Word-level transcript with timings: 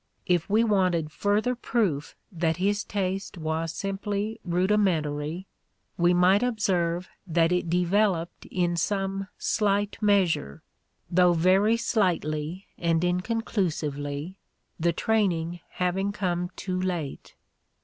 If 0.25 0.49
we 0.49 0.63
wanted 0.63 1.11
further 1.11 1.53
proof 1.53 2.15
that 2.31 2.57
his 2.57 2.83
taste 2.83 3.37
was 3.37 3.71
simply 3.71 4.39
rudi 4.43 4.73
mentary 4.75 5.45
we 5.95 6.11
might 6.11 6.41
observe 6.41 7.07
that 7.27 7.51
it 7.51 7.69
developed 7.69 8.47
in 8.47 8.75
some 8.77 9.27
slight 9.37 9.99
measure, 10.01 10.63
though 11.11 11.33
very 11.33 11.77
slightly 11.77 12.65
and 12.79 13.03
inconclusively, 13.03 14.39
the 14.79 14.91
"training" 14.91 15.59
having 15.69 16.11
come 16.13 16.49
too 16.55 16.81
late. 16.81 17.35